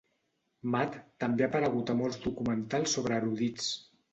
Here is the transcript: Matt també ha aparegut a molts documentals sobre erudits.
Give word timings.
Matt 0.75 0.95
també 1.25 1.45
ha 1.45 1.49
aparegut 1.53 1.93
a 1.95 1.99
molts 2.01 2.19
documentals 2.25 2.99
sobre 2.99 3.21
erudits. 3.25 3.71